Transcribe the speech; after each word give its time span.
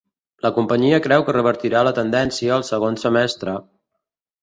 La 0.45 0.49
companyia 0.55 0.99
creu 1.09 1.27
que 1.27 1.35
revertirà 1.37 1.85
la 1.89 1.93
tendència 2.01 2.59
el 2.59 2.69
segon 2.73 3.01
semestre 3.07 3.59